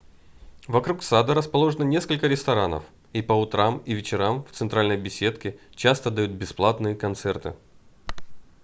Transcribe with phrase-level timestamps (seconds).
[0.67, 6.31] вокруг сада расположено несколько ресторанов и по утрам и вечерам в центральной беседке часто дают
[6.31, 7.55] бесплатные концерты